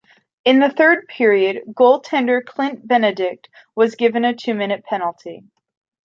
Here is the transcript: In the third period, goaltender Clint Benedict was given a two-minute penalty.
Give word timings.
In 0.43 0.59
the 0.59 0.69
third 0.71 1.07
period, 1.07 1.61
goaltender 1.75 2.43
Clint 2.43 2.87
Benedict 2.87 3.49
was 3.75 3.93
given 3.93 4.25
a 4.25 4.33
two-minute 4.33 4.83
penalty. 4.83 5.43